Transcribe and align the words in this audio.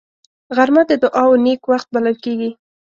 غرمه 0.55 0.83
د 0.89 0.91
دعاو 1.03 1.31
نېک 1.45 1.61
وخت 1.71 1.87
بلل 1.93 2.15
کېږي 2.23 2.49